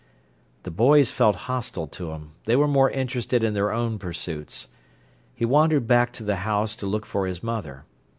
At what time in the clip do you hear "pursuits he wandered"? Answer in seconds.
3.99-5.85